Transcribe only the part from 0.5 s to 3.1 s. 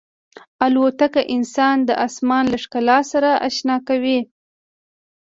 الوتکه انسان د آسمان له ښکلا